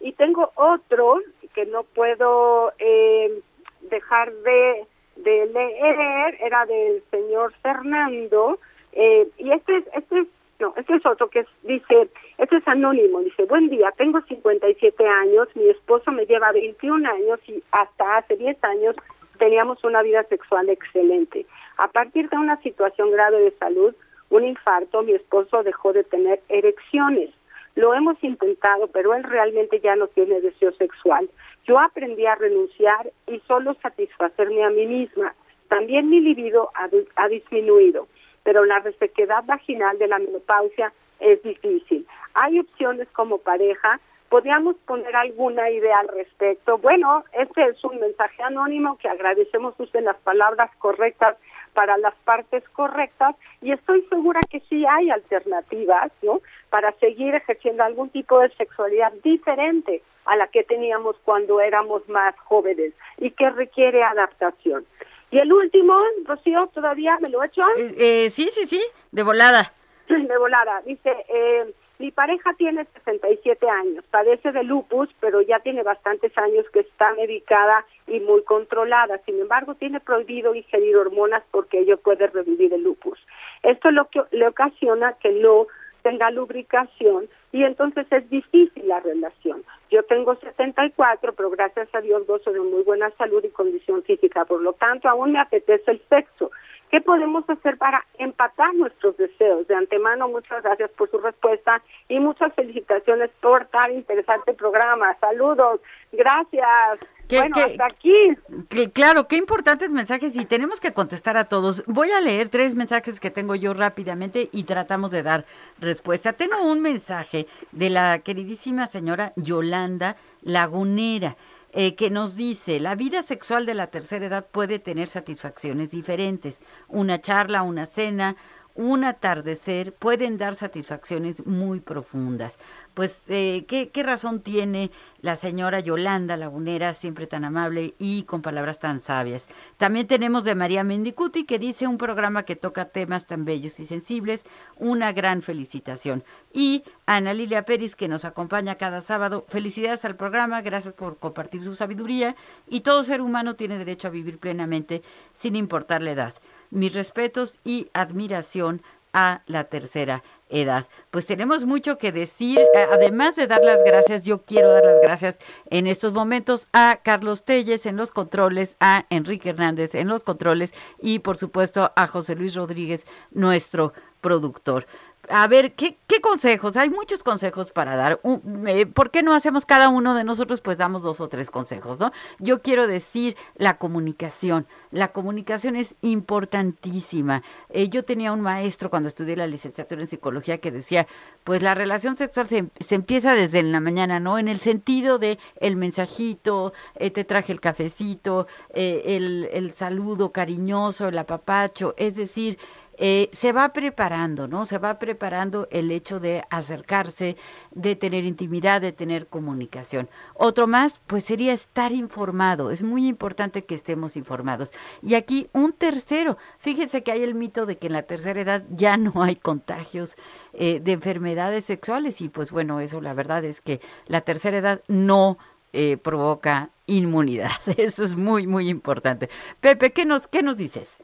[0.00, 1.20] Y tengo otro
[1.54, 3.40] que no puedo eh,
[3.82, 8.58] dejar de, de, leer, era del señor Fernando,
[8.92, 10.26] eh, y este es, este es,
[10.58, 15.48] no, este es otro que dice, este es anónimo, dice, buen día, tengo 57 años,
[15.54, 18.96] mi esposo me lleva 21 años y hasta hace 10 años
[19.38, 21.46] teníamos una vida sexual excelente.
[21.76, 23.94] A partir de una situación grave de salud,
[24.30, 27.30] un infarto, mi esposo dejó de tener erecciones.
[27.74, 31.28] Lo hemos intentado, pero él realmente ya no tiene deseo sexual.
[31.66, 35.34] Yo aprendí a renunciar y solo satisfacerme a mí misma.
[35.68, 38.06] También mi libido ha, ha disminuido,
[38.42, 42.06] pero la resequedad vaginal de la menopausia es difícil.
[42.34, 44.00] Hay opciones como pareja,
[44.34, 46.78] ¿Podríamos poner alguna idea al respecto?
[46.78, 51.36] Bueno, este es un mensaje anónimo que agradecemos usen las palabras correctas
[51.74, 56.40] para las partes correctas y estoy segura que sí hay alternativas, ¿no?
[56.70, 62.34] Para seguir ejerciendo algún tipo de sexualidad diferente a la que teníamos cuando éramos más
[62.44, 64.86] jóvenes y que requiere adaptación.
[65.30, 67.62] Y el último, Rocío, ¿todavía me lo he hecho?
[67.76, 69.72] Eh, eh, sí, sí, sí, de volada.
[70.08, 70.80] De volada.
[70.82, 76.66] Dice, eh, mi pareja tiene 67 años, padece de lupus, pero ya tiene bastantes años
[76.72, 79.18] que está medicada y muy controlada.
[79.24, 83.18] Sin embargo, tiene prohibido ingerir hormonas porque ello puede revivir el lupus.
[83.62, 85.66] Esto es lo que le ocasiona que no
[86.02, 89.64] tenga lubricación y entonces es difícil la relación.
[89.90, 94.44] Yo tengo 74, pero gracias a Dios gozo de muy buena salud y condición física,
[94.44, 96.50] por lo tanto aún me apetece el sexo.
[96.94, 99.66] ¿Qué podemos hacer para empatar nuestros deseos?
[99.66, 105.12] De antemano, muchas gracias por su respuesta y muchas felicitaciones por tan interesante programa.
[105.18, 105.80] Saludos,
[106.12, 107.00] gracias.
[107.28, 108.90] bueno, hasta aquí.
[108.92, 111.82] claro, qué importantes mensajes y tenemos que contestar a todos.
[111.88, 115.46] Voy a leer tres mensajes que tengo yo rápidamente y tratamos de dar
[115.80, 116.34] respuesta.
[116.34, 121.34] Tengo un mensaje de la queridísima señora Yolanda Lagunera.
[121.76, 126.60] Eh, que nos dice, la vida sexual de la tercera edad puede tener satisfacciones diferentes.
[126.86, 128.36] Una charla, una cena,
[128.74, 132.58] un atardecer pueden dar satisfacciones muy profundas
[132.94, 138.40] pues eh, ¿qué, ¿qué, razón tiene la señora Yolanda Lagunera, siempre tan amable y con
[138.40, 139.46] palabras tan sabias.
[139.78, 143.84] También tenemos de María Mendicuti, que dice un programa que toca temas tan bellos y
[143.84, 144.44] sensibles,
[144.76, 146.22] una gran felicitación.
[146.52, 151.62] Y Ana Lilia Pérez, que nos acompaña cada sábado, felicidades al programa, gracias por compartir
[151.62, 152.36] su sabiduría,
[152.68, 155.02] y todo ser humano tiene derecho a vivir plenamente
[155.34, 156.34] sin importar la edad.
[156.70, 160.86] Mis respetos y admiración a la tercera edad.
[161.10, 162.58] Pues tenemos mucho que decir.
[162.58, 165.38] Eh, además de dar las gracias, yo quiero dar las gracias
[165.70, 170.74] en estos momentos a Carlos Telles en los controles, a Enrique Hernández en los controles
[171.00, 174.86] y por supuesto a José Luis Rodríguez, nuestro productor
[175.28, 176.76] a ver, ¿qué, ¿qué, consejos?
[176.76, 178.20] Hay muchos consejos para dar.
[178.66, 180.60] Eh, ¿Por qué no hacemos cada uno de nosotros?
[180.60, 182.12] Pues damos dos o tres consejos, ¿no?
[182.38, 184.66] Yo quiero decir la comunicación.
[184.90, 187.42] La comunicación es importantísima.
[187.70, 191.06] Eh, yo tenía un maestro cuando estudié la licenciatura en psicología que decía,
[191.44, 194.38] pues la relación sexual se, empieza desde la mañana, ¿no?
[194.38, 201.08] En el sentido de el mensajito, eh, te traje el cafecito, el, el saludo cariñoso,
[201.08, 202.58] el apapacho, es decir,
[202.98, 204.64] eh, se va preparando, ¿no?
[204.64, 207.36] Se va preparando el hecho de acercarse,
[207.72, 210.08] de tener intimidad, de tener comunicación.
[210.34, 212.70] Otro más, pues sería estar informado.
[212.70, 214.70] Es muy importante que estemos informados.
[215.02, 218.64] Y aquí un tercero, fíjense que hay el mito de que en la tercera edad
[218.70, 220.16] ya no hay contagios
[220.52, 224.82] eh, de enfermedades sexuales y pues bueno, eso la verdad es que la tercera edad
[224.88, 225.38] no
[225.72, 227.50] eh, provoca inmunidad.
[227.76, 229.28] Eso es muy, muy importante.
[229.60, 230.98] Pepe, ¿qué nos, qué nos dices?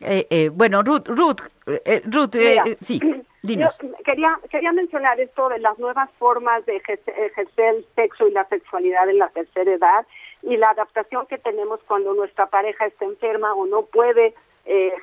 [0.00, 3.00] Eh, eh, bueno, Ruth, Ruth, eh, Ruth eh, sí,
[3.42, 3.78] dinos.
[4.04, 9.08] quería, quería mencionar esto de las nuevas formas de ejercer el sexo y la sexualidad
[9.08, 10.06] en la tercera edad
[10.42, 14.34] y la adaptación que tenemos cuando nuestra pareja está enferma o no puede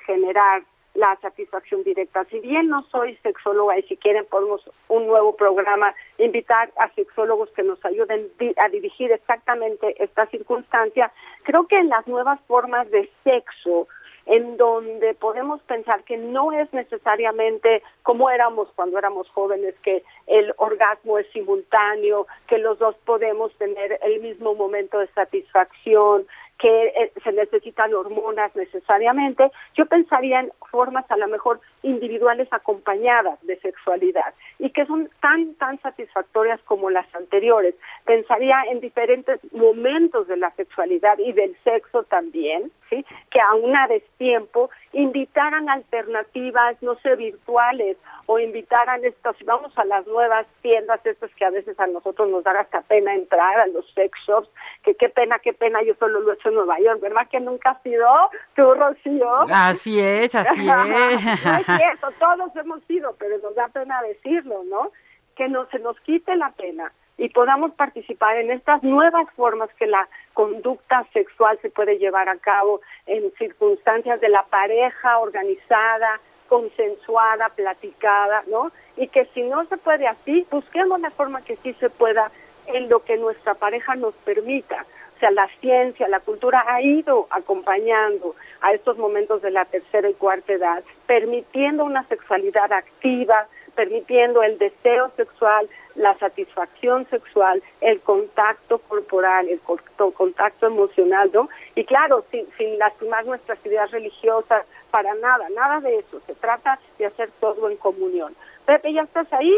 [0.05, 0.63] generar
[0.93, 2.25] la satisfacción directa.
[2.25, 7.49] Si bien no soy sexóloga y si quieren podemos un nuevo programa, invitar a sexólogos
[7.51, 8.27] que nos ayuden
[8.57, 11.11] a dirigir exactamente esta circunstancia,
[11.43, 13.87] creo que en las nuevas formas de sexo,
[14.25, 20.53] en donde podemos pensar que no es necesariamente como éramos cuando éramos jóvenes, que el
[20.57, 26.25] orgasmo es simultáneo, que los dos podemos tener el mismo momento de satisfacción,
[26.59, 29.51] que eh, se necesitan hormonas necesariamente.
[29.75, 35.55] Yo pensaría en formas a lo mejor individuales acompañadas de sexualidad y que son tan,
[35.55, 37.75] tan satisfactorias como las anteriores.
[38.05, 43.05] Pensaría en diferentes momentos de la sexualidad y del sexo también, ¿sí?
[43.29, 43.53] Que a
[43.87, 51.33] destiempo invitaran alternativas, no sé, virtuales o invitaran estos, vamos a las nuevas tiendas estas
[51.35, 54.49] que a veces a nosotros nos da hasta pena entrar, a los sex shops,
[54.83, 57.39] que qué pena, qué pena, yo solo lo he hecho en Nueva York, ¿verdad que
[57.39, 58.07] nunca has sido
[58.55, 59.41] tú, Rocío?
[59.51, 60.65] Así es, así es.
[60.65, 64.91] no es cierto, todos hemos sido, pero nos da pena decirlo, ¿no?
[65.35, 69.87] Que no se nos quite la pena y podamos participar en estas nuevas formas que
[69.87, 77.49] la conducta sexual se puede llevar a cabo en circunstancias de la pareja organizada, consensuada,
[77.49, 78.71] platicada, ¿no?
[78.97, 82.31] Y que si no se puede así, busquemos la forma que sí se pueda
[82.67, 84.85] en lo que nuestra pareja nos permita.
[85.15, 90.09] O sea, la ciencia, la cultura ha ido acompañando a estos momentos de la tercera
[90.09, 97.99] y cuarta edad, permitiendo una sexualidad activa, permitiendo el deseo sexual, la satisfacción sexual, el
[98.01, 101.49] contacto corporal, el contacto emocional, ¿no?
[101.75, 106.21] Y claro, sin, sin lastimar nuestras ideas religiosas, para nada, nada de eso.
[106.27, 108.35] Se trata de hacer todo en comunión.
[108.65, 109.55] Pepe, ¿ya estás ahí?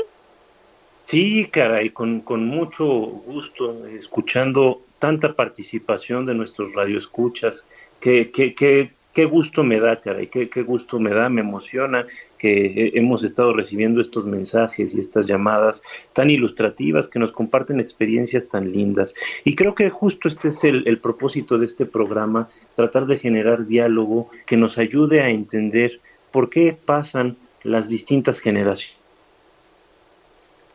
[1.08, 7.68] Sí, caray, con, con mucho gusto, escuchando tanta participación de nuestros radioescuchas,
[8.00, 12.06] que, que, que qué gusto me da, caray, qué, qué gusto me da, me emociona
[12.38, 15.82] que hemos estado recibiendo estos mensajes y estas llamadas
[16.14, 19.16] tan ilustrativas que nos comparten experiencias tan lindas.
[19.46, 23.66] Y creo que justo este es el, el propósito de este programa, tratar de generar
[23.66, 26.02] diálogo que nos ayude a entender
[26.32, 29.00] por qué pasan las distintas generaciones.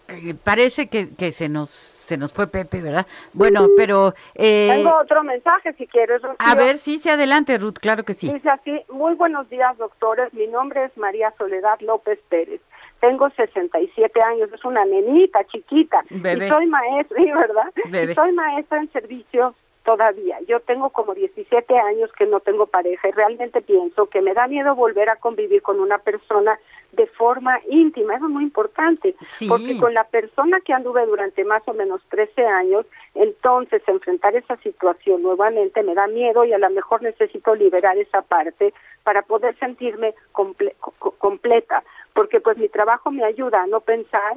[0.08, 1.68] Eh, parece que, que se nos
[2.10, 3.06] se nos fue Pepe, ¿verdad?
[3.32, 4.14] Bueno, pero...
[4.34, 6.20] Eh, Tengo otro mensaje si quieres.
[6.20, 6.36] Rocío.
[6.40, 8.32] A ver, sí, sí, adelante, Ruth, claro que sí.
[8.32, 10.34] Dice así, muy buenos días, doctores.
[10.34, 12.60] Mi nombre es María Soledad López Pérez.
[12.98, 16.02] Tengo 67 años, es una nenita chiquita.
[16.10, 16.48] Bebé.
[16.48, 17.72] Y soy maestra, ¿sí, ¿verdad?
[17.88, 18.12] Bebé.
[18.12, 19.54] Y soy maestra en servicios
[19.84, 20.38] todavía.
[20.46, 24.46] Yo tengo como 17 años que no tengo pareja y realmente pienso que me da
[24.46, 26.58] miedo volver a convivir con una persona
[26.92, 28.16] de forma íntima.
[28.16, 29.48] Eso es muy importante, Sí.
[29.48, 34.56] porque con la persona que anduve durante más o menos 13 años, entonces enfrentar esa
[34.58, 38.74] situación nuevamente me da miedo y a lo mejor necesito liberar esa parte
[39.04, 44.34] para poder sentirme comple- co- completa, porque pues mi trabajo me ayuda a no pensar,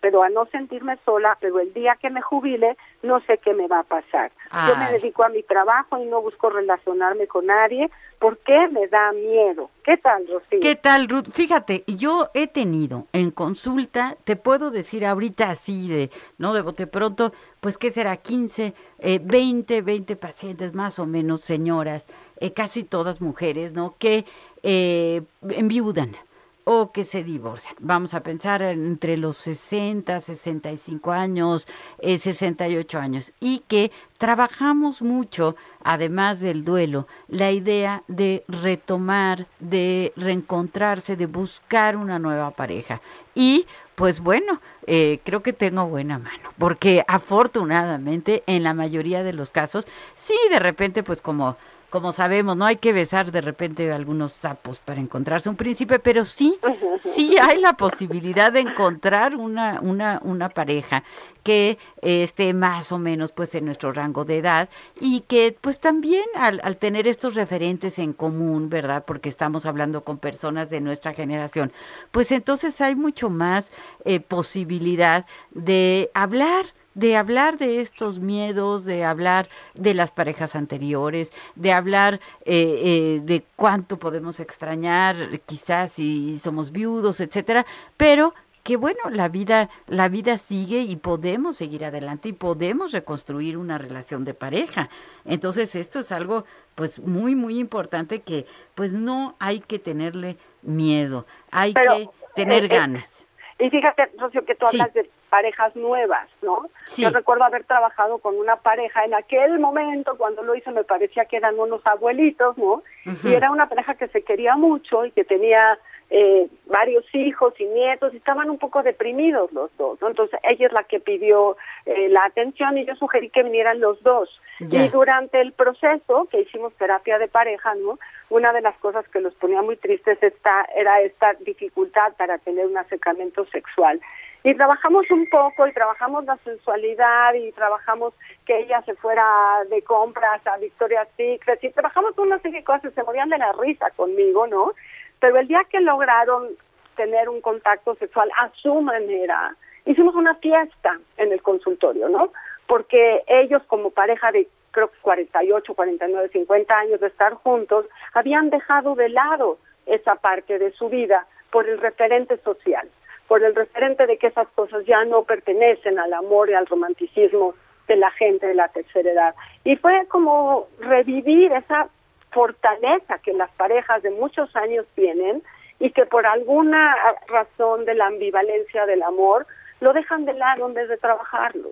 [0.00, 3.66] pero a no sentirme sola, pero el día que me jubile no sé qué me
[3.66, 4.30] va a pasar.
[4.68, 4.92] Yo me Ay.
[4.94, 9.70] dedico a mi trabajo y no busco relacionarme con nadie porque me da miedo.
[9.84, 10.60] ¿Qué tal, Rocío?
[10.60, 11.28] ¿Qué tal, Ruth?
[11.30, 16.54] Fíjate, yo he tenido en consulta, te puedo decir ahorita así de, ¿no?
[16.54, 22.06] De bote pronto, pues qué será, 15, eh, 20, 20 pacientes más o menos, señoras,
[22.40, 23.96] eh, casi todas mujeres, ¿no?
[23.98, 24.24] Que
[24.62, 26.16] eh, enviudan
[26.64, 27.76] o que se divorcian.
[27.80, 31.66] Vamos a pensar en entre los 60, 65 años,
[31.98, 40.12] eh, 68 años y que trabajamos mucho, además del duelo, la idea de retomar, de
[40.16, 43.00] reencontrarse, de buscar una nueva pareja.
[43.34, 49.32] Y pues bueno, eh, creo que tengo buena mano, porque afortunadamente en la mayoría de
[49.32, 51.56] los casos, sí, de repente pues como
[51.94, 56.24] como sabemos, no hay que besar de repente algunos sapos para encontrarse un príncipe, pero
[56.24, 56.58] sí,
[56.98, 61.04] sí hay la posibilidad de encontrar una, una, una pareja
[61.44, 64.68] que esté más o menos pues en nuestro rango de edad
[65.00, 69.04] y que pues también al, al tener estos referentes en común, ¿verdad?
[69.06, 71.70] Porque estamos hablando con personas de nuestra generación,
[72.10, 73.70] pues entonces hay mucho más
[74.04, 81.32] eh, posibilidad de hablar de hablar de estos miedos, de hablar de las parejas anteriores,
[81.54, 85.16] de hablar eh, eh, de cuánto podemos extrañar,
[85.46, 87.66] quizás si somos viudos, etcétera,
[87.96, 93.58] pero que bueno, la vida, la vida sigue y podemos seguir adelante y podemos reconstruir
[93.58, 94.88] una relación de pareja.
[95.26, 101.26] Entonces, esto es algo pues muy, muy importante que pues no hay que tenerle miedo,
[101.50, 103.26] hay Pero, que tener eh, eh, ganas.
[103.58, 104.80] Y fíjate, Rocío, que tú Sí.
[104.80, 106.68] hablas de parejas nuevas, ¿no?
[106.84, 107.02] Sí.
[107.02, 111.24] Yo recuerdo haber trabajado con una pareja en aquel momento, cuando lo hice, me parecía
[111.24, 112.84] que eran unos abuelitos, ¿no?
[113.24, 115.76] Y era una pareja que se quería mucho y que tenía
[116.08, 120.06] eh, varios hijos y nietos y estaban un poco deprimidos los dos, ¿no?
[120.06, 124.00] Entonces ella es la que pidió eh, la atención y yo sugerí que vinieran los
[124.04, 124.40] dos.
[124.60, 127.98] Y durante el proceso que hicimos terapia de pareja, ¿no?
[128.30, 132.64] Una de las cosas que los ponía muy tristes esta, era esta dificultad para tener
[132.66, 134.00] un acercamiento sexual.
[134.44, 138.12] Y trabajamos un poco y trabajamos la sensualidad y trabajamos
[138.44, 139.24] que ella se fuera
[139.70, 143.52] de compras a Victoria's Secret y trabajamos una serie de cosas, se morían de la
[143.52, 144.72] risa conmigo, ¿no?
[145.18, 146.50] Pero el día que lograron
[146.94, 152.30] tener un contacto sexual a su manera, hicimos una fiesta en el consultorio, ¿no?
[152.66, 158.50] Porque ellos como pareja de creo que 48, 49, 50 años de estar juntos, habían
[158.50, 162.90] dejado de lado esa parte de su vida por el referente social,
[163.28, 167.54] por el referente de que esas cosas ya no pertenecen al amor y al romanticismo
[167.88, 169.34] de la gente de la tercera edad.
[169.64, 171.88] Y fue como revivir esa
[172.32, 175.42] fortaleza que las parejas de muchos años tienen
[175.78, 176.94] y que por alguna
[177.28, 179.46] razón de la ambivalencia del amor
[179.80, 181.70] lo dejan de lado en vez de trabajarlo.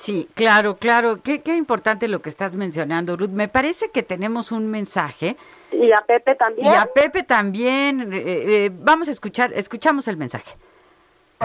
[0.00, 1.20] Sí, claro, claro.
[1.22, 3.28] Qué, qué importante lo que estás mencionando, Ruth.
[3.28, 5.36] Me parece que tenemos un mensaje.
[5.70, 6.66] Y a Pepe también.
[6.66, 8.10] Y a Pepe también.
[8.14, 10.52] Eh, eh, vamos a escuchar, escuchamos el mensaje.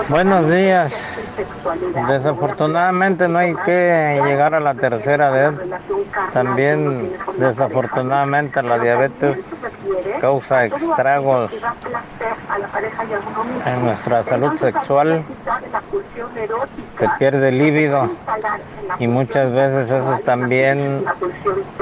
[0.10, 0.94] Buenos días.
[2.10, 5.54] Desafortunadamente no hay que llegar a la tercera edad.
[6.34, 11.54] También desafortunadamente la diabetes causa estragos
[13.66, 15.24] en nuestra salud sexual.
[17.00, 18.10] Se pierde el líbido
[19.00, 21.06] y muchas veces eso también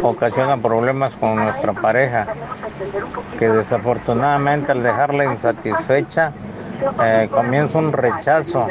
[0.03, 2.28] ocasiona problemas con nuestra pareja,
[3.39, 6.32] que desafortunadamente al dejarla insatisfecha
[7.04, 8.68] eh, comienza un rechazo,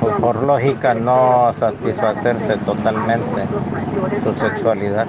[0.00, 3.46] pues por lógica no satisfacerse totalmente
[4.22, 5.06] su sexualidad.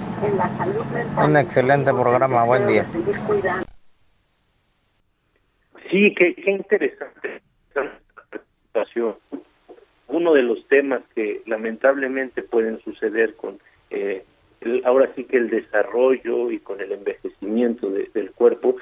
[1.24, 2.86] Un excelente programa, buen día.
[5.90, 7.42] Sí, qué, qué interesante
[10.08, 13.60] Uno de los temas que lamentablemente pueden suceder con
[13.90, 14.24] eh,
[14.86, 18.76] ahora sí que el desarrollo y con el envejecimiento del cuerpo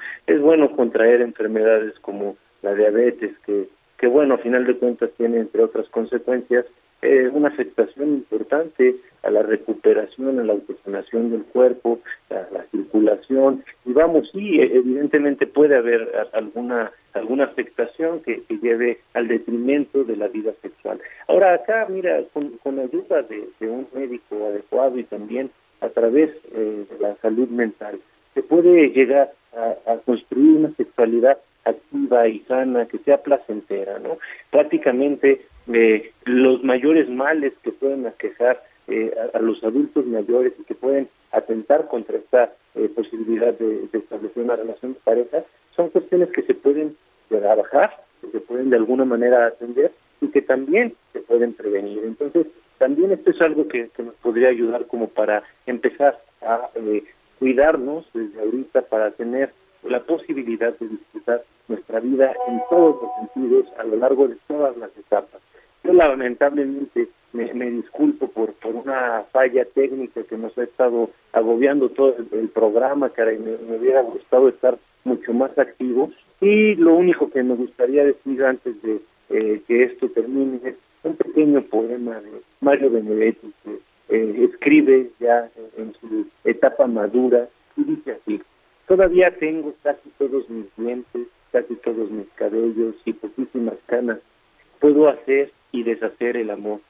[0.82, 3.68] contraer enfermedades como la diabetes, que,
[3.98, 6.66] que bueno, a final de cuentas tiene, entre otras consecuencias,
[7.02, 13.62] eh, una afectación importante a la recuperación, a la autosanación del cuerpo, a la circulación.
[13.84, 20.16] Y vamos, sí, e, evidentemente puede haber alguna alguna afectación que, lleve al detrimento de
[20.16, 20.98] la vida sexual.
[21.28, 26.86] Ahora acá, mira, con, con ayuda de, un médico adecuado y también a través eh,
[26.90, 28.00] de la salud mental,
[28.34, 34.18] se puede llegar a construir una sexualidad activa y sana, que sea placentera, ¿no?
[34.50, 40.74] Prácticamente eh, los mayores males que pueden aquejar eh, a, los adultos mayores y que
[40.74, 45.44] pueden atentar contra esta eh, posibilidad de, establecer una relación de pareja
[45.76, 46.96] son cuestiones que se pueden
[47.28, 52.02] trabajar, que se pueden de alguna manera atender y que también se pueden prevenir.
[52.04, 52.46] Entonces,
[52.78, 56.68] también esto es algo que, que nos podría ayudar como para empezar a
[57.42, 63.66] cuidarnos desde ahorita para tener la posibilidad de disfrutar nuestra vida en todos los sentidos
[63.80, 65.42] a lo largo de todas las etapas.
[65.82, 72.14] Yo lamentablemente me, disculpo por, por una falla técnica que nos ha estado agobiando todo
[72.30, 77.42] el, programa, caray, me, me, hubiera gustado estar mucho más activo y lo único que
[77.42, 82.88] me gustaría decir antes de eh, que esto termine es un pequeño poema de Mario
[82.92, 83.80] Benedetti que
[84.10, 86.06] eh, escribe ya en su
[86.62, 88.40] etapa madura y dice así,
[88.86, 94.18] Todavía tengo casi todos mis dientes, casi todos mis cabellos y poquísimas canas.
[94.80, 96.80] Puedo hacer y deshacer el amor.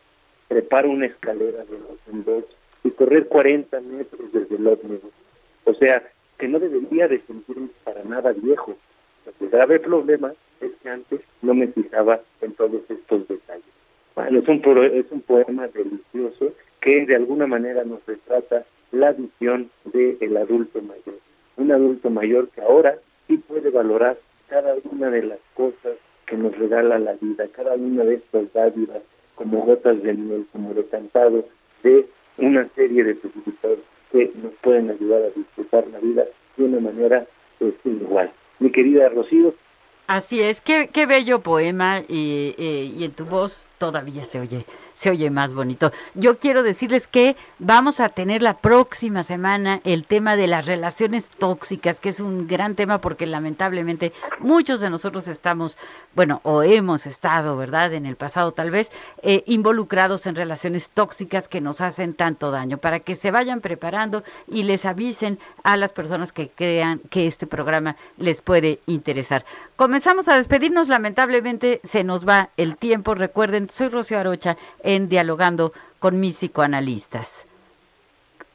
[0.49, 2.45] Preparo una escalera de dos
[2.83, 5.13] y correr 40 metros desde el ómnibus.
[5.65, 6.03] O sea,
[6.39, 8.75] que no debería de sentirme para nada viejo.
[9.41, 13.63] El grave problema es que antes no me fijaba en todos estos detalles.
[14.17, 14.61] Bueno, es un,
[14.93, 21.17] es un poema delicioso que de alguna manera nos retrata la visión del adulto mayor
[21.57, 24.19] un adulto mayor que ahora sí puede valorar
[24.49, 29.03] cada una de las cosas que nos regala la vida, cada una de estas dádivas,
[29.35, 31.45] como gotas de miel, como decantado
[31.83, 32.07] de
[32.39, 33.81] una serie de posibilidades
[34.11, 36.25] que nos pueden ayudar a disfrutar la vida
[36.57, 37.27] de una manera
[37.59, 38.31] pues, igual.
[38.59, 39.55] Mi querida Rocío.
[40.07, 44.67] Así es, qué, qué bello poema y, y, y en tu voz todavía se oye
[45.03, 45.91] se oye más bonito.
[46.15, 51.27] Yo quiero decirles que vamos a tener la próxima semana el tema de las relaciones
[51.27, 55.77] tóxicas, que es un gran tema porque lamentablemente muchos de nosotros estamos,
[56.15, 57.95] bueno, o hemos estado, ¿verdad?
[57.95, 58.93] En el pasado tal vez,
[59.23, 64.23] eh, involucrados en relaciones tóxicas que nos hacen tanto daño, para que se vayan preparando
[64.47, 69.45] y les avisen a las personas que crean que este programa les puede interesar.
[69.75, 73.17] Comenzamos a despedirnos, lamentablemente se nos va el tiempo.
[73.17, 74.57] Recuerden, soy Rocío Arocha
[74.95, 77.47] en Dialogando con mis psicoanalistas.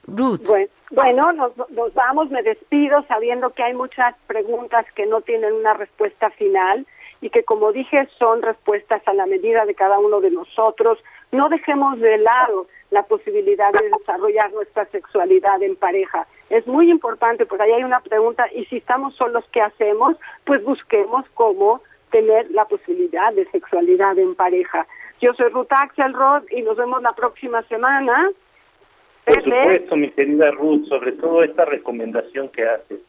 [0.07, 0.41] Ruth.
[0.89, 5.73] Bueno, nos, nos vamos, me despido sabiendo que hay muchas preguntas que no tienen una
[5.73, 6.85] respuesta final
[7.19, 10.99] y que como dije son respuestas a la medida de cada uno de nosotros.
[11.31, 16.25] No dejemos de lado la posibilidad de desarrollar nuestra sexualidad en pareja.
[16.49, 20.15] Es muy importante porque ahí hay una pregunta y si estamos solos, ¿qué hacemos?
[20.45, 21.81] Pues busquemos cómo
[22.11, 24.87] tener la posibilidad de sexualidad en pareja.
[25.21, 28.29] Yo soy Ruth Axelrod y nos vemos la próxima semana.
[29.25, 32.99] Por supuesto, mi querida Ruth, sobre todo esta recomendación que haces,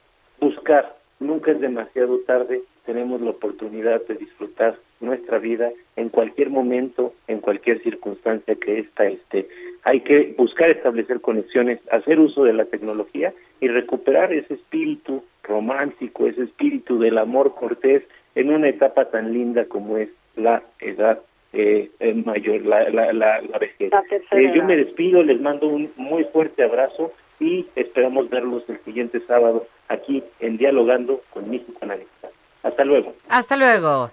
[0.40, 7.12] buscar, nunca es demasiado tarde, tenemos la oportunidad de disfrutar nuestra vida en cualquier momento,
[7.28, 9.48] en cualquier circunstancia que ésta esté.
[9.84, 16.26] Hay que buscar establecer conexiones, hacer uso de la tecnología y recuperar ese espíritu romántico,
[16.26, 18.02] ese espíritu del amor cortés
[18.38, 21.18] en una etapa tan linda como es la edad
[21.52, 21.90] eh,
[22.24, 23.90] mayor, la, la, la, vejez.
[24.30, 29.20] Eh, yo me despido, les mando un muy fuerte abrazo y esperamos verlos el siguiente
[29.26, 32.28] sábado aquí en Dialogando con mi psicoanalista.
[32.62, 33.12] Hasta luego.
[33.28, 34.12] Hasta luego.